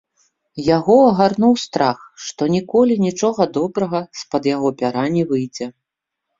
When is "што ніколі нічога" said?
2.29-3.49